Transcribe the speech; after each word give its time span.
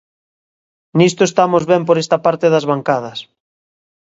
Nisto 0.97 1.21
estamos 1.25 1.63
ben 1.71 1.83
por 1.87 1.97
esta 2.03 2.17
parte 2.25 2.45
das 2.53 2.67
bancadas. 2.71 3.19